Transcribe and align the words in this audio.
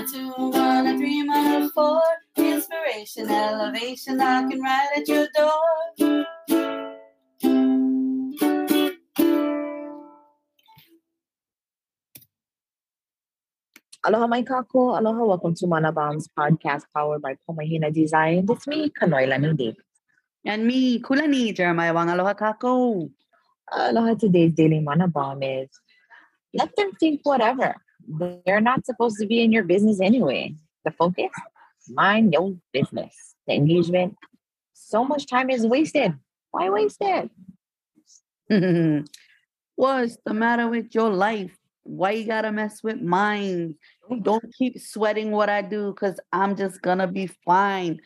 a 0.00 0.06
two, 0.06 0.32
one, 0.32 0.86
a 0.86 0.96
three, 0.96 1.22
one, 1.28 1.62
a 1.62 1.68
four. 1.70 2.00
Inspiration, 2.36 3.28
elevation, 3.28 4.16
knocking 4.16 4.62
right 4.62 4.88
at 4.96 5.06
your 5.06 5.28
door. 5.36 6.24
Aloha 14.04 14.26
mai 14.26 14.42
kako. 14.42 14.96
Aloha. 14.98 15.24
Welcome 15.24 15.54
to 15.56 15.66
Mana 15.66 15.92
Bombs 15.92 16.28
podcast 16.32 16.84
powered 16.94 17.20
by 17.20 17.36
Pomahina 17.46 17.92
Design. 17.92 18.46
It's 18.48 18.66
me, 18.66 18.90
Kanoilani 18.98 19.54
Davis. 19.54 19.84
And 20.46 20.66
me, 20.66 20.98
Kulani, 21.00 21.54
Jeremiah 21.54 21.92
Wang. 21.92 22.08
Aloha 22.08 22.32
kako. 22.32 23.10
Aloha. 23.70 24.14
Today's 24.14 24.54
daily 24.54 24.80
Mana 24.80 25.08
Bomb 25.08 25.42
is 25.42 25.68
let 26.54 26.74
them 26.76 26.92
think 26.92 27.20
whatever. 27.22 27.74
They're 28.46 28.60
not 28.60 28.86
supposed 28.86 29.18
to 29.20 29.26
be 29.26 29.42
in 29.42 29.52
your 29.52 29.64
business 29.64 30.00
anyway. 30.00 30.54
The 30.84 30.90
focus, 30.92 31.30
mind 31.88 32.32
your 32.32 32.56
business. 32.72 33.34
The 33.46 33.54
engagement, 33.54 34.16
so 34.72 35.04
much 35.04 35.26
time 35.26 35.50
is 35.50 35.66
wasted. 35.66 36.14
Why 36.50 36.70
waste 36.70 37.00
it? 37.00 37.30
What's 39.76 40.18
the 40.24 40.34
matter 40.34 40.68
with 40.68 40.94
your 40.94 41.10
life? 41.10 41.56
Why 41.84 42.12
you 42.12 42.26
gotta 42.26 42.52
mess 42.52 42.82
with 42.82 43.00
mine? 43.00 43.76
Don't 44.22 44.44
keep 44.58 44.78
sweating 44.78 45.30
what 45.30 45.48
I 45.48 45.62
do 45.62 45.92
because 45.92 46.18
I'm 46.32 46.56
just 46.56 46.82
gonna 46.82 47.06
be 47.06 47.26
fine. 47.26 48.00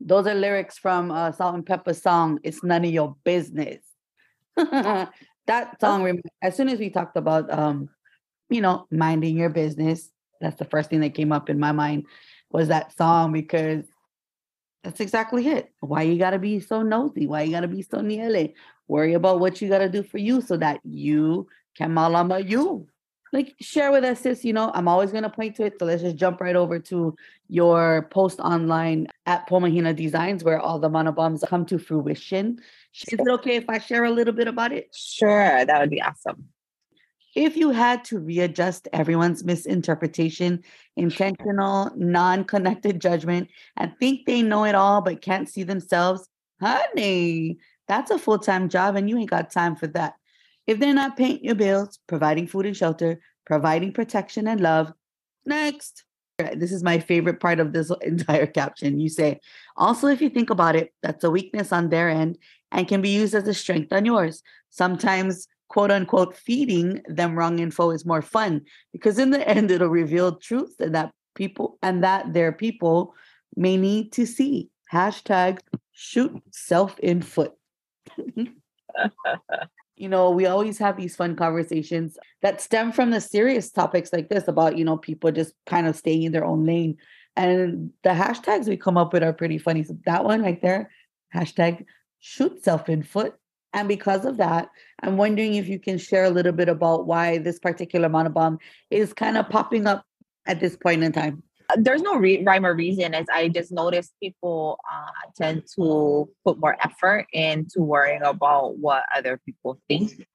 Those 0.00 0.26
are 0.26 0.34
lyrics 0.34 0.78
from 0.78 1.10
uh, 1.10 1.32
Salt-N-Pepa 1.32 2.00
song. 2.00 2.38
It's 2.44 2.62
none 2.62 2.84
of 2.84 2.90
your 2.90 3.16
business. 3.24 3.82
that 4.56 5.80
song, 5.80 6.20
as 6.40 6.56
soon 6.56 6.68
as 6.68 6.78
we 6.78 6.90
talked 6.90 7.16
about, 7.16 7.52
um, 7.52 7.88
you 8.50 8.60
know, 8.60 8.86
minding 8.90 9.36
your 9.36 9.50
business, 9.50 10.10
that's 10.40 10.56
the 10.56 10.64
first 10.64 10.90
thing 10.90 11.00
that 11.00 11.14
came 11.14 11.32
up 11.32 11.50
in 11.50 11.58
my 11.58 11.72
mind 11.72 12.06
was 12.50 12.68
that 12.68 12.96
song 12.96 13.32
because 13.32 13.84
that's 14.84 15.00
exactly 15.00 15.46
it. 15.48 15.72
Why 15.80 16.02
you 16.02 16.18
gotta 16.18 16.38
be 16.38 16.60
so 16.60 16.82
nosy? 16.82 17.26
Why 17.26 17.42
you 17.42 17.52
gotta 17.52 17.68
be 17.68 17.82
so 17.82 17.98
niele? 17.98 18.54
Worry 18.86 19.14
about 19.14 19.40
what 19.40 19.60
you 19.60 19.68
gotta 19.68 19.88
do 19.88 20.02
for 20.02 20.18
you 20.18 20.40
so 20.40 20.56
that 20.56 20.80
you 20.84 21.48
can 21.76 21.92
malama 21.92 22.46
you 22.48 22.86
like 23.32 23.54
share 23.60 23.92
with 23.92 24.04
us 24.04 24.20
sis 24.20 24.44
you 24.44 24.52
know 24.52 24.70
i'm 24.74 24.88
always 24.88 25.10
going 25.10 25.22
to 25.22 25.30
point 25.30 25.54
to 25.54 25.64
it 25.64 25.74
so 25.78 25.84
let's 25.84 26.02
just 26.02 26.16
jump 26.16 26.40
right 26.40 26.56
over 26.56 26.78
to 26.78 27.14
your 27.48 28.08
post 28.10 28.40
online 28.40 29.06
at 29.26 29.48
pomahina 29.48 29.94
designs 29.94 30.42
where 30.42 30.58
all 30.58 30.78
the 30.78 30.88
mana 30.88 31.12
bombs 31.12 31.44
come 31.46 31.64
to 31.64 31.78
fruition 31.78 32.58
is 32.94 33.18
it 33.18 33.28
okay 33.28 33.56
if 33.56 33.68
i 33.68 33.78
share 33.78 34.04
a 34.04 34.10
little 34.10 34.34
bit 34.34 34.48
about 34.48 34.72
it 34.72 34.88
sure 34.94 35.64
that 35.64 35.80
would 35.80 35.90
be 35.90 36.02
awesome 36.02 36.44
if 37.44 37.56
you 37.56 37.70
had 37.70 38.04
to 38.04 38.18
readjust 38.18 38.88
everyone's 38.92 39.44
misinterpretation 39.44 40.62
intentional 40.96 41.90
non-connected 41.96 43.00
judgment 43.00 43.48
and 43.76 43.92
think 43.98 44.26
they 44.26 44.42
know 44.42 44.64
it 44.64 44.74
all 44.74 45.00
but 45.00 45.20
can't 45.20 45.48
see 45.48 45.62
themselves 45.62 46.28
honey 46.60 47.58
that's 47.86 48.10
a 48.10 48.18
full-time 48.18 48.68
job 48.68 48.96
and 48.96 49.08
you 49.08 49.16
ain't 49.16 49.30
got 49.30 49.50
time 49.50 49.76
for 49.76 49.86
that 49.86 50.14
if 50.68 50.78
they're 50.78 50.94
not 50.94 51.16
paying 51.16 51.42
your 51.42 51.54
bills, 51.54 51.98
providing 52.06 52.46
food 52.46 52.66
and 52.66 52.76
shelter, 52.76 53.20
providing 53.46 53.90
protection 53.90 54.46
and 54.46 54.60
love, 54.60 54.92
next. 55.46 56.04
This 56.54 56.72
is 56.72 56.84
my 56.84 56.98
favorite 56.98 57.40
part 57.40 57.58
of 57.58 57.72
this 57.72 57.90
entire 58.02 58.46
caption. 58.46 59.00
You 59.00 59.08
say, 59.08 59.40
also, 59.78 60.08
if 60.08 60.20
you 60.20 60.28
think 60.28 60.50
about 60.50 60.76
it, 60.76 60.92
that's 61.02 61.24
a 61.24 61.30
weakness 61.30 61.72
on 61.72 61.88
their 61.88 62.10
end 62.10 62.36
and 62.70 62.86
can 62.86 63.00
be 63.00 63.08
used 63.08 63.34
as 63.34 63.48
a 63.48 63.54
strength 63.54 63.94
on 63.94 64.04
yours. 64.04 64.42
Sometimes, 64.68 65.48
quote 65.68 65.90
unquote, 65.90 66.34
feeding 66.34 67.02
them 67.06 67.38
wrong 67.38 67.58
info 67.58 67.90
is 67.90 68.06
more 68.06 68.22
fun 68.22 68.62
because 68.92 69.18
in 69.18 69.30
the 69.30 69.46
end, 69.48 69.70
it'll 69.70 69.88
reveal 69.88 70.36
truths 70.36 70.74
and 70.80 70.94
that 70.94 71.12
people 71.34 71.78
and 71.82 72.02
that 72.02 72.32
their 72.32 72.52
people 72.52 73.14
may 73.56 73.76
need 73.76 74.12
to 74.12 74.26
see. 74.26 74.70
Hashtag 74.92 75.58
shoot 75.92 76.42
self 76.50 76.98
in 77.00 77.22
foot. 77.22 77.52
you 79.96 80.08
know, 80.08 80.30
we 80.30 80.46
always 80.46 80.78
have 80.78 80.96
these 80.96 81.16
fun 81.16 81.36
conversations 81.36 82.16
that 82.40 82.60
stem 82.60 82.92
from 82.92 83.10
the 83.10 83.20
serious 83.20 83.70
topics 83.70 84.12
like 84.12 84.28
this 84.28 84.48
about, 84.48 84.78
you 84.78 84.84
know, 84.84 84.96
people 84.96 85.30
just 85.30 85.52
kind 85.66 85.86
of 85.86 85.96
staying 85.96 86.22
in 86.22 86.32
their 86.32 86.44
own 86.44 86.64
lane. 86.64 86.96
And 87.36 87.90
the 88.02 88.10
hashtags 88.10 88.68
we 88.68 88.76
come 88.76 88.96
up 88.96 89.12
with 89.12 89.22
are 89.22 89.32
pretty 89.32 89.58
funny. 89.58 89.84
So 89.84 89.96
that 90.06 90.24
one 90.24 90.42
right 90.42 90.60
there, 90.62 90.90
hashtag 91.34 91.84
shoot 92.18 92.64
self 92.64 92.88
in 92.88 93.02
foot. 93.02 93.34
And 93.78 93.86
because 93.86 94.24
of 94.24 94.38
that, 94.38 94.70
I'm 95.04 95.16
wondering 95.16 95.54
if 95.54 95.68
you 95.68 95.78
can 95.78 95.98
share 95.98 96.24
a 96.24 96.30
little 96.30 96.50
bit 96.50 96.68
about 96.68 97.06
why 97.06 97.38
this 97.38 97.60
particular 97.60 98.08
mana 98.08 98.28
bomb 98.28 98.58
is 98.90 99.12
kind 99.12 99.38
of 99.38 99.48
popping 99.48 99.86
up 99.86 100.04
at 100.46 100.58
this 100.58 100.76
point 100.76 101.04
in 101.04 101.12
time. 101.12 101.44
There's 101.76 102.02
no 102.02 102.16
re- 102.16 102.42
rhyme 102.42 102.66
or 102.66 102.74
reason 102.74 103.14
as 103.14 103.26
i 103.32 103.46
just 103.46 103.70
noticed 103.70 104.14
people 104.20 104.80
uh, 104.90 105.30
tend 105.36 105.64
to 105.76 106.28
put 106.44 106.58
more 106.58 106.76
effort 106.82 107.26
into 107.32 107.82
worrying 107.82 108.22
about 108.22 108.78
what 108.78 109.04
other 109.14 109.40
people 109.46 109.78
think. 109.86 110.26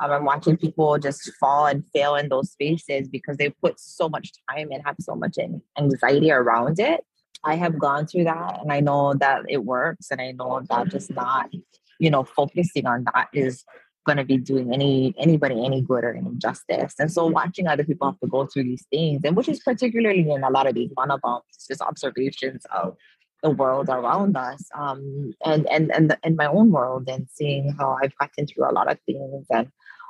Um, 0.00 0.10
i'm 0.10 0.24
watching 0.24 0.56
people 0.56 0.98
just 0.98 1.32
fall 1.40 1.66
and 1.66 1.84
fail 1.94 2.16
in 2.16 2.28
those 2.28 2.50
spaces 2.50 3.08
because 3.08 3.36
they 3.38 3.50
put 3.50 3.78
so 3.80 4.08
much 4.08 4.32
time 4.50 4.68
and 4.72 4.82
have 4.84 4.96
so 5.00 5.14
much 5.14 5.38
anxiety 5.78 6.30
around 6.30 6.78
it. 6.78 7.00
I 7.44 7.54
have 7.54 7.78
gone 7.78 8.06
through 8.06 8.24
that 8.24 8.60
and 8.60 8.72
i 8.72 8.80
know 8.80 9.14
that 9.14 9.42
it 9.48 9.64
works 9.64 10.10
and 10.10 10.20
i 10.20 10.32
know 10.32 10.60
that 10.68 10.88
just 10.88 11.10
not 11.10 11.48
you 12.02 12.10
know 12.10 12.24
focusing 12.24 12.86
on 12.86 13.04
that 13.14 13.28
is 13.32 13.64
going 14.04 14.18
to 14.18 14.24
be 14.24 14.36
doing 14.36 14.74
any 14.74 15.14
anybody 15.16 15.64
any 15.64 15.80
good 15.80 16.02
or 16.04 16.14
any 16.14 16.34
justice. 16.38 16.94
And 16.98 17.10
so 17.10 17.26
watching 17.26 17.68
other 17.68 17.84
people 17.84 18.10
have 18.10 18.18
to 18.20 18.26
go 18.26 18.46
through 18.46 18.64
these 18.64 18.84
things, 18.90 19.22
and 19.24 19.36
which 19.36 19.48
is 19.48 19.60
particularly 19.60 20.28
in 20.28 20.42
a 20.42 20.50
lot 20.50 20.66
of 20.66 20.74
these 20.74 20.90
mana 20.96 21.18
bombs, 21.18 21.44
just 21.68 21.80
observations 21.80 22.66
of 22.74 22.96
the 23.42 23.50
world 23.50 23.88
around 23.88 24.36
us, 24.36 24.68
um, 24.74 25.32
and 25.44 25.68
and 25.68 25.94
and 25.94 26.16
in 26.24 26.34
my 26.34 26.46
own 26.46 26.72
world, 26.72 27.08
and 27.08 27.28
seeing 27.30 27.74
how 27.78 27.96
I've 28.02 28.16
gotten 28.18 28.46
through 28.46 28.68
a 28.68 28.74
lot 28.78 28.90
of 28.90 28.98
things, 29.06 29.46
and 29.50 29.68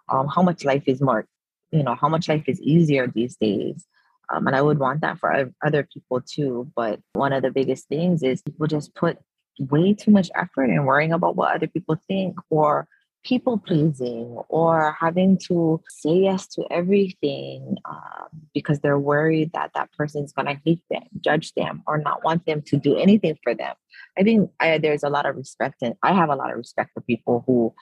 um, 0.09 0.29
how 0.29 0.43
much 0.43 0.65
life 0.65 0.85
is 0.87 1.03
more, 1.03 1.27
you 1.71 1.83
know, 1.83 1.95
how 1.95 2.09
much 2.09 2.29
life 2.29 2.45
is 2.47 2.61
easier 2.63 3.07
these 3.07 3.37
days. 3.37 3.87
Um, 4.33 4.47
and 4.47 4.57
I 4.57 4.63
would 4.63 4.79
want 4.79 5.03
that 5.03 5.19
for 5.19 5.53
other 5.63 5.87
people 5.93 6.23
too. 6.23 6.71
But 6.75 7.01
one 7.13 7.35
of 7.35 7.43
the 7.43 7.51
biggest 7.51 7.89
things 7.89 8.23
is 8.23 8.41
people 8.41 8.67
just 8.67 8.95
put 8.95 9.19
way 9.59 9.95
too 9.95 10.11
much 10.11 10.31
effort 10.35 10.65
in 10.65 10.85
worrying 10.85 11.13
about 11.13 11.37
what 11.37 11.55
other 11.55 11.67
people 11.67 11.97
think 12.09 12.37
or 12.51 12.89
people 13.25 13.59
pleasing 13.59 14.37
or 14.49 14.97
having 14.99 15.39
to 15.39 15.81
say 15.89 16.15
yes 16.15 16.47
to 16.49 16.65
everything 16.71 17.77
um, 17.85 18.29
because 18.53 18.81
they're 18.81 18.99
worried 18.99 19.53
that 19.53 19.71
that 19.75 19.93
person's 19.93 20.33
going 20.33 20.47
to 20.47 20.61
hate 20.65 20.83
them, 20.91 21.05
judge 21.21 21.53
them, 21.55 21.83
or 21.87 21.99
not 21.99 22.25
want 22.25 22.45
them 22.47 22.62
to 22.62 22.77
do 22.77 22.97
anything 22.97 23.39
for 23.43 23.55
them. 23.55 23.75
I 24.19 24.23
think 24.23 24.51
I, 24.59 24.79
there's 24.79 25.05
a 25.05 25.09
lot 25.09 25.27
of 25.27 25.37
respect, 25.37 25.77
and 25.83 25.95
I 26.03 26.12
have 26.12 26.31
a 26.31 26.37
lot 26.37 26.51
of 26.51 26.57
respect 26.57 26.91
for 26.95 27.01
people 27.01 27.45
who 27.47 27.73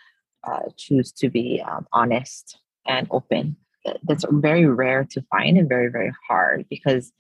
uh, 0.47 0.69
choose 0.76 1.12
to 1.12 1.30
be 1.30 1.62
um, 1.66 1.86
honest 1.92 2.59
and 2.86 3.06
open. 3.10 3.56
That's 4.03 4.26
very 4.28 4.66
rare 4.66 5.06
to 5.10 5.22
find 5.30 5.56
and 5.56 5.69
very, 5.69 5.88
very 5.88 6.12
hard 6.28 6.66
because 6.69 7.12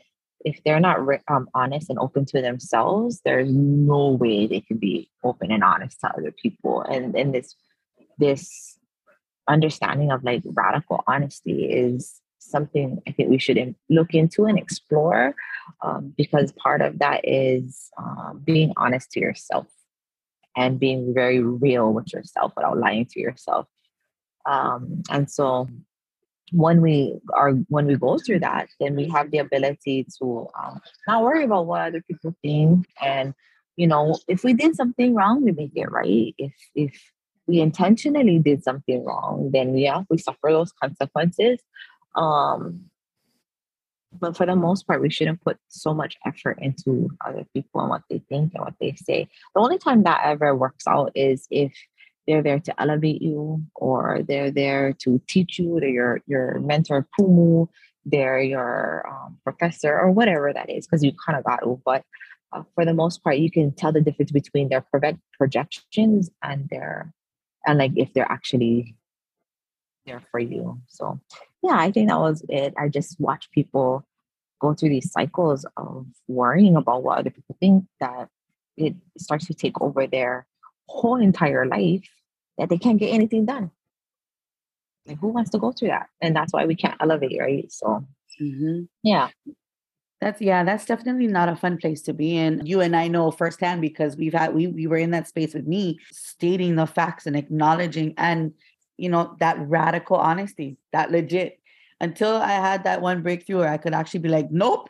if 0.44 0.62
they're 0.64 0.80
not 0.80 1.00
um, 1.28 1.48
honest 1.54 1.90
and 1.90 1.98
open 1.98 2.24
to 2.26 2.40
themselves, 2.40 3.20
there's 3.24 3.52
no 3.52 4.10
way 4.10 4.46
they 4.46 4.60
can 4.60 4.78
be 4.78 5.10
open 5.22 5.50
and 5.50 5.62
honest 5.62 6.00
to 6.00 6.08
other 6.08 6.32
people. 6.32 6.82
And 6.82 7.14
in 7.16 7.32
this 7.32 7.54
this 8.18 8.78
understanding 9.48 10.10
of 10.10 10.22
like 10.22 10.42
radical 10.44 11.02
honesty 11.06 11.64
is 11.64 12.20
something 12.38 13.00
I 13.06 13.12
think 13.12 13.28
we 13.28 13.38
should 13.38 13.74
look 13.88 14.14
into 14.14 14.44
and 14.44 14.58
explore 14.58 15.34
um, 15.82 16.14
because 16.16 16.52
part 16.52 16.80
of 16.80 16.98
that 16.98 17.20
is 17.24 17.90
um, 17.98 18.42
being 18.44 18.72
honest 18.76 19.10
to 19.12 19.20
yourself 19.20 19.66
and 20.56 20.80
being 20.80 21.14
very 21.14 21.40
real 21.40 21.92
with 21.92 22.12
yourself 22.12 22.52
without 22.56 22.78
lying 22.78 23.06
to 23.06 23.20
yourself. 23.20 23.66
Um, 24.46 25.02
and 25.10 25.30
so 25.30 25.68
when 26.52 26.80
we 26.80 27.18
are 27.32 27.52
when 27.68 27.86
we 27.86 27.96
go 27.96 28.18
through 28.18 28.40
that, 28.40 28.68
then 28.80 28.96
we 28.96 29.08
have 29.08 29.30
the 29.30 29.38
ability 29.38 30.06
to 30.18 30.48
um, 30.60 30.80
not 31.06 31.22
worry 31.22 31.44
about 31.44 31.66
what 31.66 31.80
other 31.82 32.02
people 32.02 32.34
think 32.42 32.86
and 33.00 33.34
you 33.76 33.86
know 33.86 34.18
if 34.28 34.42
we 34.42 34.52
did 34.52 34.74
something 34.74 35.14
wrong 35.14 35.42
we 35.42 35.52
make 35.52 35.72
it 35.76 35.90
right 35.90 36.34
if 36.38 36.52
if 36.74 37.12
we 37.50 37.60
intentionally 37.60 38.38
did 38.38 38.62
something 38.62 39.04
wrong, 39.04 39.50
then 39.52 39.76
yeah, 39.76 40.02
we 40.08 40.18
suffer 40.18 40.50
those 40.50 40.72
consequences. 40.72 41.58
Um, 42.14 42.84
but 44.18 44.36
for 44.36 44.46
the 44.46 44.56
most 44.56 44.86
part, 44.86 45.02
we 45.02 45.10
shouldn't 45.10 45.42
put 45.42 45.58
so 45.68 45.92
much 45.92 46.16
effort 46.24 46.58
into 46.60 47.10
other 47.24 47.44
people 47.52 47.80
and 47.80 47.90
what 47.90 48.02
they 48.08 48.22
think 48.28 48.54
and 48.54 48.64
what 48.64 48.74
they 48.80 48.94
say. 48.94 49.28
The 49.54 49.60
only 49.60 49.78
time 49.78 50.04
that 50.04 50.22
ever 50.24 50.54
works 50.54 50.86
out 50.86 51.12
is 51.14 51.46
if 51.50 51.72
they're 52.26 52.42
there 52.42 52.60
to 52.60 52.80
elevate 52.80 53.22
you 53.22 53.62
or 53.74 54.20
they're 54.26 54.50
there 54.50 54.92
to 55.00 55.20
teach 55.28 55.58
you, 55.58 55.78
they're 55.80 55.88
your, 55.88 56.20
your 56.26 56.60
mentor, 56.60 57.06
kumu, 57.18 57.68
they're 58.04 58.40
your 58.40 59.06
um, 59.08 59.38
professor 59.44 59.98
or 59.98 60.10
whatever 60.10 60.52
that 60.52 60.70
is, 60.70 60.86
because 60.86 61.02
you 61.02 61.12
kind 61.26 61.38
of 61.38 61.44
got 61.44 61.58
to. 61.58 61.80
But 61.84 62.04
uh, 62.52 62.62
for 62.74 62.84
the 62.84 62.94
most 62.94 63.22
part, 63.22 63.38
you 63.38 63.50
can 63.50 63.72
tell 63.72 63.92
the 63.92 64.00
difference 64.00 64.32
between 64.32 64.68
their 64.68 64.84
projections 65.38 66.30
and 66.42 66.68
their 66.70 67.12
and 67.66 67.78
like 67.78 67.92
if 67.96 68.12
they're 68.14 68.30
actually 68.30 68.96
there 70.06 70.22
for 70.30 70.40
you. 70.40 70.80
So 70.88 71.20
yeah, 71.62 71.76
I 71.78 71.90
think 71.92 72.08
that 72.08 72.18
was 72.18 72.42
it. 72.48 72.74
I 72.78 72.88
just 72.88 73.20
watch 73.20 73.50
people 73.50 74.06
go 74.60 74.74
through 74.74 74.90
these 74.90 75.10
cycles 75.10 75.66
of 75.76 76.06
worrying 76.28 76.76
about 76.76 77.02
what 77.02 77.18
other 77.18 77.30
people 77.30 77.56
think 77.60 77.84
that 78.00 78.28
it 78.76 78.94
starts 79.18 79.46
to 79.46 79.54
take 79.54 79.80
over 79.80 80.06
their 80.06 80.46
whole 80.90 81.16
entire 81.20 81.66
life 81.66 82.08
that 82.58 82.68
they 82.68 82.78
can't 82.78 82.98
get 82.98 83.14
anything 83.14 83.46
done. 83.46 83.70
Like 85.06 85.18
who 85.18 85.28
wants 85.28 85.50
to 85.50 85.58
go 85.58 85.72
through 85.72 85.88
that? 85.88 86.08
And 86.20 86.34
that's 86.36 86.52
why 86.52 86.66
we 86.66 86.74
can't 86.74 87.00
elevate, 87.00 87.38
right? 87.40 87.70
So 87.72 88.04
Mhm. 88.40 88.88
yeah. 89.02 89.28
That's 90.20 90.40
yeah, 90.42 90.64
that's 90.64 90.84
definitely 90.84 91.28
not 91.28 91.48
a 91.48 91.56
fun 91.56 91.78
place 91.78 92.02
to 92.02 92.12
be 92.12 92.36
in. 92.36 92.66
You 92.66 92.82
and 92.82 92.94
I 92.94 93.08
know 93.08 93.30
firsthand 93.30 93.80
because 93.80 94.16
we've 94.16 94.34
had 94.34 94.52
we 94.54 94.66
we 94.66 94.86
were 94.86 94.98
in 94.98 95.12
that 95.12 95.28
space 95.28 95.54
with 95.54 95.66
me 95.66 95.98
stating 96.12 96.76
the 96.76 96.86
facts 96.86 97.26
and 97.26 97.34
acknowledging 97.36 98.12
and 98.18 98.52
you 98.98 99.08
know 99.08 99.34
that 99.40 99.56
radical 99.60 100.16
honesty, 100.16 100.76
that 100.92 101.10
legit. 101.10 101.58
Until 102.02 102.34
I 102.36 102.52
had 102.52 102.84
that 102.84 103.00
one 103.00 103.22
breakthrough 103.22 103.58
where 103.58 103.72
I 103.72 103.76
could 103.78 103.94
actually 103.94 104.20
be 104.20 104.28
like, 104.30 104.50
nope, 104.50 104.88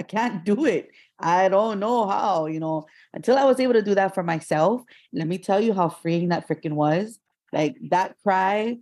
I 0.00 0.02
can't 0.02 0.46
do 0.46 0.64
it. 0.64 0.88
I 1.18 1.50
don't 1.50 1.78
know 1.78 2.08
how, 2.08 2.46
you 2.46 2.58
know, 2.58 2.86
until 3.12 3.36
I 3.36 3.44
was 3.44 3.60
able 3.60 3.74
to 3.74 3.82
do 3.82 3.94
that 3.96 4.14
for 4.14 4.22
myself. 4.22 4.80
Let 5.12 5.28
me 5.28 5.36
tell 5.36 5.60
you 5.60 5.74
how 5.74 5.90
freeing 5.90 6.30
that 6.30 6.48
freaking 6.48 6.72
was. 6.72 7.20
Like 7.52 7.76
that 7.90 8.16
cry 8.22 8.78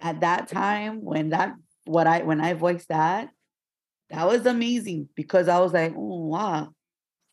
at 0.00 0.22
that 0.22 0.48
time 0.48 1.04
when 1.04 1.28
that 1.30 1.54
what 1.84 2.06
I 2.06 2.22
when 2.22 2.40
I 2.40 2.54
voiced 2.54 2.88
that, 2.88 3.28
that 4.08 4.26
was 4.26 4.46
amazing 4.46 5.10
because 5.14 5.46
I 5.46 5.60
was 5.60 5.74
like, 5.74 5.92
oh 5.94 6.24
wow, 6.24 6.70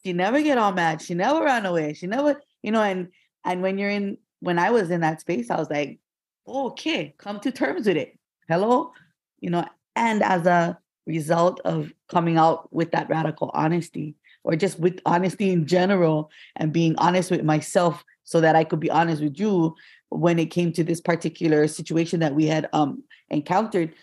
she 0.03 0.11
never 0.11 0.41
get 0.41 0.57
all 0.57 0.73
mad. 0.73 1.01
She 1.01 1.13
never 1.13 1.45
ran 1.45 1.65
away. 1.65 1.93
She 1.93 2.07
never, 2.07 2.41
you 2.61 2.73
know, 2.73 2.83
and 2.83 3.07
and 3.45 3.61
when 3.61 3.77
you're 3.77 3.89
in 3.89 4.17
when 4.41 4.59
I 4.59 4.71
was 4.71 4.91
in 4.91 4.99
that 4.99 5.21
space, 5.21 5.49
I 5.49 5.55
was 5.55 5.69
like, 5.69 5.97
okay, 6.45 7.15
come 7.17 7.39
to 7.39 7.53
terms 7.53 7.87
with 7.87 7.95
it. 7.95 8.19
Hello, 8.49 8.91
you 9.39 9.49
know, 9.49 9.65
and 9.95 10.21
as 10.21 10.45
a 10.45 10.77
result 11.05 11.59
of 11.65 11.91
coming 12.09 12.37
out 12.37 12.71
with 12.73 12.91
that 12.91 13.09
radical 13.09 13.51
honesty 13.53 14.15
or 14.43 14.55
just 14.55 14.79
with 14.79 14.99
honesty 15.05 15.51
in 15.51 15.65
general 15.65 16.29
and 16.55 16.73
being 16.73 16.95
honest 16.97 17.31
with 17.31 17.43
myself 17.43 18.03
so 18.23 18.41
that 18.41 18.55
I 18.55 18.63
could 18.63 18.79
be 18.79 18.91
honest 18.91 19.21
with 19.21 19.39
you 19.39 19.75
when 20.09 20.39
it 20.39 20.47
came 20.47 20.71
to 20.73 20.83
this 20.83 21.01
particular 21.01 21.67
situation 21.67 22.19
that 22.21 22.35
we 22.35 22.45
had 22.45 22.69
um 22.73 23.03
encountered. 23.29 23.93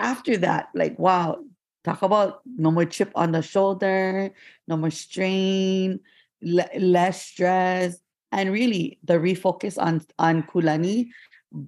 After 0.00 0.36
that 0.38 0.68
like 0.74 0.98
wow 0.98 1.38
talk 1.84 2.02
about 2.02 2.40
no 2.46 2.70
more 2.70 2.84
chip 2.84 3.10
on 3.14 3.32
the 3.32 3.42
shoulder 3.42 4.30
no 4.68 4.76
more 4.76 4.90
strain 4.90 5.98
le- 6.40 6.78
less 6.78 7.22
stress 7.22 7.98
and 8.30 8.52
really 8.52 8.98
the 9.04 9.14
refocus 9.14 9.80
on 9.80 10.00
on 10.18 10.42
kulani 10.44 11.08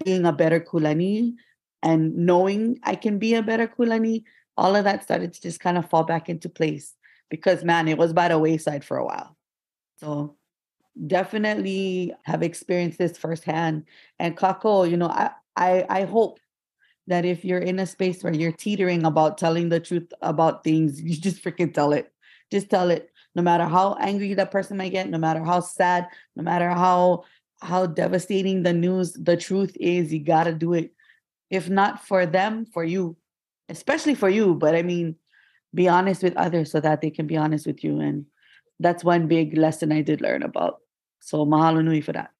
being 0.05 0.25
a 0.25 0.33
better 0.33 0.61
kulani 0.61 1.35
and 1.85 2.15
knowing 2.17 2.79
i 2.83 2.95
can 2.95 3.19
be 3.19 3.35
a 3.35 3.43
better 3.43 3.69
kulani 3.69 4.25
all 4.57 4.75
of 4.75 4.85
that 4.85 5.03
started 5.03 5.33
to 5.33 5.41
just 5.41 5.61
kind 5.61 5.79
of 5.79 5.89
fall 5.89 6.05
back 6.05 6.29
into 6.29 6.49
place 6.49 6.95
because 7.31 7.63
man 7.63 7.87
it 7.87 7.99
was 7.99 8.13
by 8.13 8.29
the 8.29 8.39
wayside 8.39 8.85
for 8.85 8.97
a 8.97 9.05
while 9.05 9.37
so 9.99 10.37
definitely 11.07 12.13
have 12.25 12.43
experienced 12.43 12.99
this 12.99 13.17
firsthand 13.19 13.85
and 14.19 14.37
kako 14.37 14.89
you 14.91 14.97
know 14.97 15.09
i 15.09 15.31
i, 15.57 15.87
I 15.89 16.05
hope 16.05 16.41
that 17.07 17.25
if 17.25 17.45
you're 17.45 17.59
in 17.59 17.79
a 17.79 17.87
space 17.87 18.23
where 18.23 18.33
you're 18.33 18.53
teetering 18.53 19.05
about 19.05 19.39
telling 19.39 19.69
the 19.69 19.81
truth 19.81 20.13
about 20.23 20.65
things, 20.65 21.01
you 21.03 21.17
just 21.17 21.43
freaking 21.43 21.73
tell 21.73 21.93
it. 21.93 22.13
Just 22.51 22.71
tell 22.71 22.91
it. 22.91 23.11
No 23.35 23.43
matter 23.43 23.65
how 23.65 23.97
angry 24.01 24.35
that 24.35 24.51
person 24.51 24.77
might 24.77 24.93
get, 24.93 25.11
no 25.11 25.19
matter 25.19 25.43
how 25.43 25.61
sad, 25.61 26.07
no 26.37 26.43
matter 26.43 26.71
how 26.71 27.25
how 27.61 27.87
devastating 27.87 28.63
the 28.63 28.73
news, 28.73 29.15
the 29.15 29.37
truth 29.37 29.77
is, 29.81 30.13
you 30.13 30.21
gotta 30.21 30.53
do 30.53 30.75
it. 30.75 30.94
If 31.55 31.71
not 31.71 32.03
for 32.03 32.27
them, 32.27 32.67
for 32.67 32.83
you, 32.83 33.15
especially 33.71 34.19
for 34.19 34.29
you. 34.29 34.59
But 34.59 34.75
I 34.75 34.83
mean, 34.83 35.15
be 35.71 35.87
honest 35.87 36.23
with 36.27 36.37
others 36.37 36.75
so 36.75 36.81
that 36.83 37.01
they 37.01 37.11
can 37.15 37.27
be 37.31 37.37
honest 37.39 37.67
with 37.67 37.85
you. 37.87 38.01
And 38.01 38.27
that's 38.83 39.07
one 39.07 39.29
big 39.31 39.57
lesson 39.57 39.93
I 39.95 40.03
did 40.03 40.21
learn 40.21 40.43
about. 40.43 40.83
So 41.23 41.47
mahalo 41.47 41.79
nui 41.79 42.03
for 42.03 42.13
that. 42.13 42.31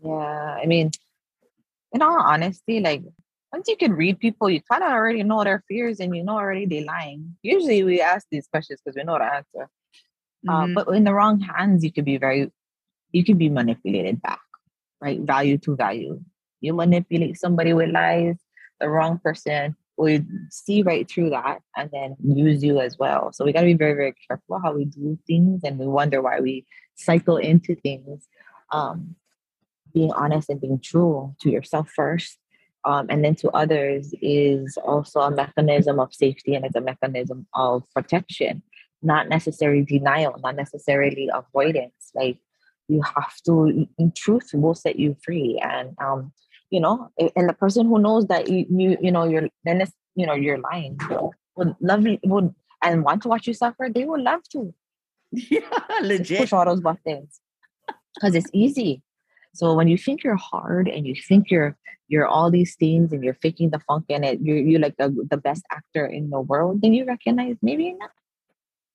Yeah. 0.00 0.56
I 0.62 0.64
mean, 0.64 0.90
in 1.92 2.00
all 2.00 2.16
honesty, 2.16 2.80
like 2.80 3.04
once 3.52 3.68
you 3.68 3.76
can 3.76 3.92
read 3.92 4.18
people, 4.18 4.48
you 4.48 4.60
kind 4.72 4.82
of 4.82 4.90
already 4.90 5.22
know 5.22 5.44
their 5.44 5.62
fears 5.68 6.00
and 6.00 6.16
you 6.16 6.24
know 6.24 6.40
already 6.40 6.64
they're 6.64 6.88
lying. 6.88 7.36
Usually 7.44 7.84
we 7.84 8.00
ask 8.00 8.26
these 8.32 8.48
questions 8.48 8.80
because 8.80 8.96
we 8.96 9.04
know 9.04 9.18
the 9.20 9.28
answer. 9.28 9.68
Uh, 10.48 10.66
Mhm. 10.66 10.74
but 10.74 10.88
in 10.96 11.04
the 11.04 11.14
wrong 11.14 11.40
hands, 11.40 11.84
you 11.84 11.92
could 11.92 12.04
be 12.04 12.16
very, 12.16 12.50
you 13.12 13.22
could 13.24 13.38
be 13.38 13.48
manipulated 13.48 14.20
back, 14.20 14.44
right? 15.00 15.20
Value 15.20 15.56
to 15.64 15.76
value. 15.76 16.20
You 16.64 16.74
manipulate 16.74 17.38
somebody 17.38 17.72
with 17.72 17.90
lies, 17.90 18.36
the 18.80 18.88
wrong 18.88 19.18
person 19.22 19.76
would 19.96 20.26
see 20.50 20.82
right 20.82 21.08
through 21.08 21.30
that 21.30 21.60
and 21.76 21.88
then 21.92 22.16
use 22.22 22.64
you 22.64 22.80
as 22.80 22.98
well. 22.98 23.32
So 23.32 23.44
we 23.44 23.52
got 23.52 23.60
to 23.60 23.66
be 23.66 23.74
very, 23.74 23.94
very 23.94 24.14
careful 24.26 24.60
how 24.62 24.74
we 24.74 24.86
do 24.86 25.18
things 25.26 25.62
and 25.62 25.78
we 25.78 25.86
wonder 25.86 26.20
why 26.20 26.40
we 26.40 26.66
cycle 26.96 27.36
into 27.36 27.76
things. 27.76 28.26
Um, 28.72 29.14
being 29.94 30.12
honest 30.12 30.50
and 30.50 30.60
being 30.60 30.80
true 30.80 31.34
to 31.40 31.50
yourself 31.50 31.88
first 31.88 32.38
um, 32.84 33.06
and 33.08 33.24
then 33.24 33.34
to 33.36 33.48
others 33.50 34.12
is 34.20 34.76
also 34.84 35.20
a 35.20 35.30
mechanism 35.30 35.98
of 35.98 36.12
safety 36.12 36.54
and 36.54 36.66
it's 36.66 36.76
a 36.76 36.80
mechanism 36.80 37.46
of 37.54 37.84
protection 37.94 38.62
not 39.02 39.28
necessarily 39.28 39.84
denial 39.84 40.38
not 40.42 40.56
necessarily 40.56 41.30
avoidance 41.32 42.10
like 42.14 42.38
you 42.88 43.00
have 43.02 43.34
to 43.46 43.86
in 43.98 44.12
truth 44.12 44.50
will 44.52 44.74
set 44.74 44.98
you 44.98 45.16
free 45.24 45.60
and 45.62 45.94
um 46.04 46.32
you 46.74 46.80
know 46.80 46.96
and 47.36 47.48
the 47.48 47.56
person 47.64 47.86
who 47.86 47.98
knows 48.06 48.26
that 48.32 48.48
you 48.48 48.66
you, 48.82 48.96
you 49.06 49.12
know 49.16 49.24
you're 49.32 49.48
then 49.64 49.80
it's 49.80 49.92
you 50.14 50.26
know 50.28 50.36
you're 50.44 50.62
lying 50.70 50.98
would 51.56 51.74
love 51.90 52.06
you 52.06 52.18
would 52.24 52.54
and 52.82 53.04
want 53.08 53.22
to 53.22 53.28
watch 53.32 53.46
you 53.48 53.54
suffer 53.54 53.88
they 53.94 54.04
would 54.04 54.24
love 54.30 54.42
to 54.54 54.74
yeah, 55.50 55.60
legit. 56.02 56.38
push 56.38 56.52
all 56.52 56.64
those 56.64 56.80
buttons 56.80 57.40
because 58.14 58.34
it's 58.34 58.50
easy. 58.52 59.02
So 59.52 59.74
when 59.74 59.88
you 59.88 59.98
think 59.98 60.22
you're 60.22 60.36
hard 60.36 60.88
and 60.88 61.06
you 61.06 61.14
think 61.14 61.50
you're 61.50 61.76
you're 62.08 62.26
all 62.26 62.50
these 62.50 62.76
things 62.76 63.12
and 63.12 63.24
you're 63.24 63.34
faking 63.34 63.70
the 63.70 63.80
funk 63.80 64.06
in 64.08 64.24
it, 64.24 64.40
you're 64.40 64.58
you're 64.58 64.80
like 64.80 64.96
the, 64.96 65.26
the 65.30 65.36
best 65.36 65.64
actor 65.70 66.06
in 66.06 66.30
the 66.30 66.40
world, 66.40 66.82
then 66.82 66.92
you 66.92 67.04
recognize 67.04 67.56
maybe 67.62 67.92
not, 67.92 68.10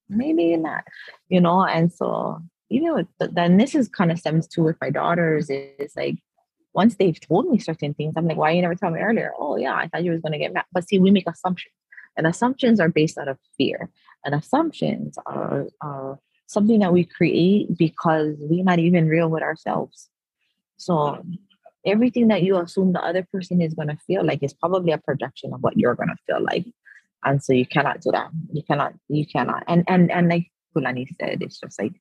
maybe 0.10 0.56
not, 0.58 0.84
you 1.28 1.42
know. 1.42 1.66
And 1.66 1.92
so 1.92 2.42
you 2.70 2.84
know, 2.84 3.04
th- 3.20 3.32
then 3.34 3.58
this 3.58 3.74
is 3.74 3.90
kind 3.90 4.12
of 4.12 4.20
stems 4.20 4.48
to 4.50 4.62
with 4.62 4.78
my 4.80 4.90
daughters 4.90 5.50
is 5.50 5.94
like 5.96 6.20
once 6.74 6.96
they've 6.96 7.20
told 7.20 7.50
me 7.50 7.60
certain 7.60 7.94
things, 7.94 8.14
I'm 8.16 8.28
like, 8.28 8.38
why 8.38 8.52
you 8.52 8.62
never 8.62 8.76
tell 8.76 8.92
me 8.92 9.00
earlier? 9.00 9.34
Oh 9.38 9.58
yeah, 9.58 9.76
I 9.76 9.88
thought 9.88 10.04
you 10.04 10.12
was 10.12 10.22
gonna 10.22 10.38
get 10.38 10.54
mad. 10.54 10.66
But 10.72 10.88
see, 10.88 11.00
we 11.00 11.12
make 11.12 11.28
assumptions, 11.28 11.74
and 12.18 12.28
assumptions 12.28 12.80
are 12.80 12.90
based 12.90 13.18
out 13.18 13.28
of 13.28 13.38
fear, 13.58 13.90
and 14.26 14.36
assumptions 14.36 15.18
are 15.26 15.68
are 15.82 16.20
something 16.48 16.80
that 16.80 16.94
we 16.94 17.04
create 17.04 17.78
because 17.78 18.36
we're 18.40 18.64
not 18.64 18.80
even 18.80 19.08
real 19.08 19.30
with 19.30 19.44
ourselves. 19.44 20.10
So 20.78 21.24
everything 21.86 22.28
that 22.30 22.44
you 22.44 22.58
assume 22.58 22.94
the 22.94 23.04
other 23.04 23.26
person 23.32 23.62
is 23.62 23.76
to 23.76 23.98
feel 24.08 24.26
like 24.26 24.42
is 24.42 24.54
probably 24.54 24.92
a 24.92 24.98
projection 24.98 25.54
of 25.54 25.62
what 25.62 25.78
you're 25.78 25.96
to 25.96 26.16
feel 26.26 26.42
like. 26.44 26.66
And 27.24 27.44
so 27.44 27.54
you 27.54 27.66
cannot 27.66 28.02
do 28.02 28.12
that. 28.12 28.30
You 28.54 28.64
cannot, 28.64 28.94
you 29.10 29.26
cannot. 29.28 29.64
And 29.68 29.84
and 29.88 30.12
and 30.12 30.30
like 30.30 30.48
Kulani 30.76 31.08
said, 31.20 31.42
it's 31.42 31.60
just 31.60 31.80
like 31.80 31.94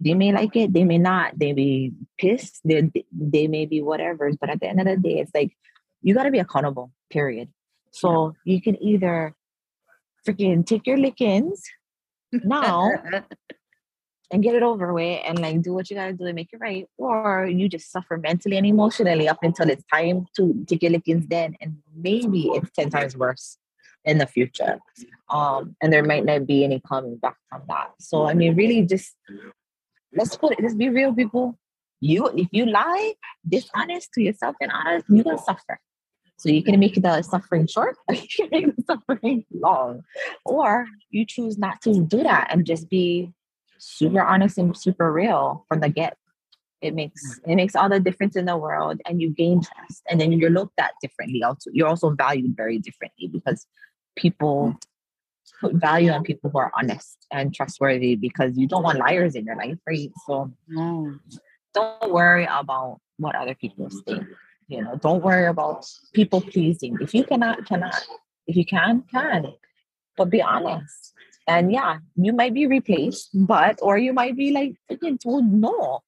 they 0.00 0.14
may 0.14 0.32
like 0.32 0.54
it, 0.56 0.72
they 0.72 0.84
may 0.84 0.98
not, 0.98 1.38
they 1.38 1.52
may 1.52 1.54
be 1.54 1.92
pissed, 2.18 2.60
they 2.64 2.90
they 3.12 3.46
may 3.48 3.66
be 3.66 3.80
whatever. 3.80 4.30
But 4.40 4.50
at 4.50 4.60
the 4.60 4.68
end 4.68 4.80
of 4.80 4.86
the 4.86 4.96
day, 4.96 5.20
it's 5.20 5.34
like 5.34 5.56
you 6.02 6.14
gotta 6.14 6.30
be 6.30 6.38
accountable, 6.38 6.92
period. 7.10 7.48
So 7.90 8.34
you 8.44 8.60
can 8.60 8.80
either 8.82 9.34
freaking 10.26 10.66
take 10.66 10.86
your 10.86 10.98
lickings 10.98 11.62
now 12.32 12.90
and 14.30 14.42
get 14.42 14.54
it 14.54 14.62
over 14.62 14.92
with 14.92 15.22
and 15.24 15.38
like 15.38 15.62
do 15.62 15.72
what 15.72 15.88
you 15.88 15.96
gotta 15.96 16.12
do 16.12 16.26
and 16.26 16.34
make 16.34 16.50
it 16.52 16.60
right, 16.60 16.86
or 16.98 17.46
you 17.46 17.68
just 17.68 17.90
suffer 17.90 18.18
mentally 18.18 18.58
and 18.58 18.66
emotionally 18.66 19.28
up 19.28 19.38
until 19.42 19.70
it's 19.70 19.84
time 19.92 20.26
to 20.36 20.64
take 20.66 20.82
your 20.82 20.92
lickings 20.92 21.26
then, 21.28 21.56
and 21.60 21.78
maybe 21.96 22.50
it's 22.52 22.70
ten 22.72 22.90
times 22.90 23.16
worse 23.16 23.56
in 24.04 24.18
the 24.18 24.26
future. 24.26 24.78
Um, 25.28 25.74
and 25.82 25.92
there 25.92 26.04
might 26.04 26.24
not 26.24 26.46
be 26.46 26.64
any 26.64 26.80
coming 26.80 27.16
back 27.16 27.36
from 27.48 27.62
that. 27.68 27.92
So 27.98 28.26
I 28.26 28.34
mean, 28.34 28.54
really, 28.56 28.82
just 28.82 29.14
let's 30.12 30.36
put 30.36 30.52
it. 30.52 30.60
Let's 30.60 30.74
be 30.74 30.88
real, 30.88 31.14
people. 31.14 31.58
You, 32.00 32.28
if 32.28 32.48
you 32.52 32.66
lie, 32.66 33.14
dishonest 33.48 34.12
to 34.12 34.22
yourself 34.22 34.56
and 34.60 34.70
honest, 34.70 35.06
you're 35.08 35.24
gonna 35.24 35.38
suffer. 35.38 35.80
So 36.38 36.50
you 36.50 36.62
can 36.62 36.78
make 36.78 37.00
the 37.00 37.22
suffering 37.22 37.66
short, 37.66 37.96
or 38.08 38.14
you 38.14 38.28
can 38.28 38.48
make 38.50 38.76
the 38.76 38.82
suffering 38.86 39.46
long, 39.50 40.04
or 40.44 40.86
you 41.10 41.24
choose 41.24 41.56
not 41.56 41.80
to 41.82 42.00
do 42.00 42.22
that 42.22 42.48
and 42.50 42.66
just 42.66 42.90
be 42.90 43.32
super 43.78 44.20
honest 44.20 44.58
and 44.58 44.76
super 44.76 45.10
real 45.12 45.64
from 45.68 45.80
the 45.80 45.88
get. 45.88 46.16
It 46.82 46.94
makes 46.94 47.40
it 47.46 47.56
makes 47.56 47.74
all 47.74 47.88
the 47.88 48.00
difference 48.00 48.36
in 48.36 48.44
the 48.44 48.56
world, 48.56 49.00
and 49.06 49.20
you 49.20 49.30
gain 49.30 49.62
trust, 49.62 50.02
and 50.08 50.20
then 50.20 50.32
you're 50.32 50.50
looked 50.50 50.78
at 50.78 50.92
differently. 51.00 51.42
Also, 51.42 51.70
you're 51.72 51.88
also 51.88 52.10
valued 52.10 52.54
very 52.54 52.78
differently 52.78 53.28
because 53.28 53.66
people 54.14 54.78
put 55.60 55.74
value 55.74 56.10
on 56.10 56.22
people 56.22 56.50
who 56.50 56.58
are 56.58 56.72
honest 56.74 57.26
and 57.30 57.54
trustworthy 57.54 58.14
because 58.16 58.56
you 58.56 58.66
don't 58.66 58.82
want 58.82 58.98
liars 58.98 59.34
in 59.34 59.44
your 59.44 59.56
life, 59.56 59.78
right? 59.86 60.10
So 60.26 60.52
no. 60.68 61.14
don't 61.74 62.12
worry 62.12 62.44
about 62.44 63.00
what 63.18 63.34
other 63.34 63.54
people 63.54 63.88
think. 64.06 64.26
You 64.68 64.82
know, 64.82 64.96
don't 64.96 65.22
worry 65.22 65.46
about 65.46 65.86
people 66.12 66.40
pleasing. 66.40 66.98
If 67.00 67.14
you 67.14 67.24
cannot, 67.24 67.66
cannot. 67.66 67.94
If 68.46 68.56
you 68.56 68.64
can, 68.64 69.04
can. 69.10 69.52
but 70.16 70.30
be 70.30 70.42
honest. 70.42 71.12
And 71.46 71.70
yeah, 71.70 71.98
you 72.16 72.32
might 72.32 72.54
be 72.54 72.66
replaced, 72.66 73.30
but 73.32 73.78
or 73.80 73.96
you 73.96 74.12
might 74.12 74.36
be 74.36 74.50
like 74.50 74.74
freaking 74.90 75.20
told 75.20 75.46
no. 75.46 76.02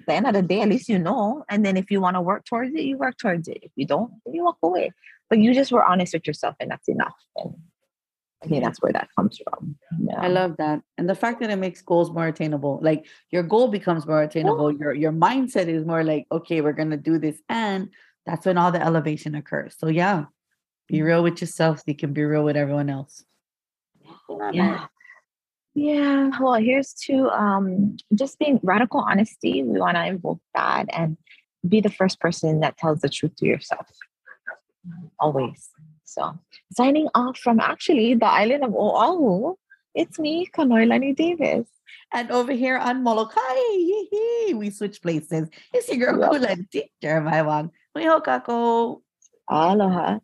At 0.00 0.06
the 0.06 0.14
end 0.14 0.26
of 0.26 0.34
the 0.34 0.42
day, 0.42 0.60
at 0.62 0.68
least 0.68 0.88
you 0.88 0.98
know. 0.98 1.44
And 1.48 1.64
then 1.64 1.76
if 1.76 1.90
you 1.90 2.00
want 2.00 2.16
to 2.16 2.20
work 2.20 2.44
towards 2.44 2.74
it, 2.74 2.82
you 2.82 2.98
work 2.98 3.16
towards 3.16 3.46
it. 3.46 3.58
If 3.62 3.70
you 3.76 3.86
don't, 3.86 4.12
then 4.24 4.34
you 4.34 4.44
walk 4.44 4.58
away. 4.62 4.90
But 5.30 5.38
you 5.38 5.54
just 5.54 5.70
were 5.70 5.84
honest 5.84 6.12
with 6.12 6.26
yourself, 6.26 6.56
and 6.58 6.72
that's 6.72 6.88
enough. 6.88 7.14
And 7.36 7.54
I 8.42 8.48
think 8.48 8.64
that's 8.64 8.80
where 8.82 8.92
that 8.92 9.08
comes 9.16 9.38
from. 9.44 9.76
Yeah. 10.00 10.20
I 10.20 10.28
love 10.28 10.56
that. 10.58 10.82
And 10.98 11.08
the 11.08 11.14
fact 11.14 11.40
that 11.40 11.50
it 11.50 11.56
makes 11.56 11.80
goals 11.82 12.10
more 12.10 12.26
attainable. 12.26 12.80
Like 12.82 13.06
your 13.30 13.42
goal 13.44 13.68
becomes 13.68 14.06
more 14.06 14.22
attainable. 14.22 14.72
Your 14.72 14.92
your 14.94 15.12
mindset 15.12 15.68
is 15.68 15.84
more 15.86 16.02
like, 16.04 16.26
okay, 16.32 16.60
we're 16.60 16.72
gonna 16.72 16.96
do 16.96 17.18
this. 17.18 17.40
And 17.48 17.90
that's 18.26 18.46
when 18.46 18.58
all 18.58 18.72
the 18.72 18.82
elevation 18.82 19.34
occurs. 19.34 19.76
So 19.78 19.88
yeah, 19.88 20.24
be 20.88 20.98
Mm-hmm. 20.98 21.06
real 21.06 21.22
with 21.22 21.40
yourself 21.40 21.78
so 21.78 21.84
you 21.86 21.94
can 21.96 22.12
be 22.12 22.24
real 22.24 22.44
with 22.44 22.56
everyone 22.56 22.90
else. 22.90 23.24
yeah 24.52 24.86
yeah 25.74 26.30
well 26.40 26.54
here's 26.54 26.92
to 26.92 27.28
um 27.30 27.96
just 28.14 28.38
being 28.38 28.60
radical 28.62 29.00
honesty 29.00 29.62
we 29.62 29.78
want 29.78 29.96
to 29.96 30.04
invoke 30.06 30.40
that 30.54 30.84
and 30.92 31.16
be 31.66 31.80
the 31.80 31.90
first 31.90 32.20
person 32.20 32.60
that 32.60 32.76
tells 32.76 33.00
the 33.00 33.08
truth 33.08 33.34
to 33.36 33.46
yourself 33.46 33.86
always 35.18 35.70
so 36.14 36.38
signing 36.78 37.08
off 37.14 37.38
from 37.38 37.60
actually 37.60 38.08
the 38.14 38.30
island 38.42 38.64
of 38.64 38.74
oahu 38.86 39.54
it's 39.94 40.18
me 40.18 40.34
kanoilani 40.56 41.14
davis 41.16 41.68
And 42.12 42.30
over 42.30 42.52
here 42.52 42.76
on 42.76 43.02
Molokai, 43.02 43.56
yee-hee, 43.72 44.52
we 44.54 44.68
switch 44.68 45.00
places. 45.00 45.48
It's 45.72 45.88
your 45.88 46.12
girl 46.12 46.20
Yep. 46.20 46.30
Kula 46.32 46.70
teacher, 46.70 47.20
my 47.24 47.40
one. 47.40 47.70
Kako. 47.96 49.00
aloha 49.48 50.20